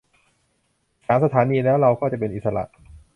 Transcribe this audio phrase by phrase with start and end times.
[0.93, 2.63] อีกสามสถานีแล้วเราก็จะเป็นอิสระ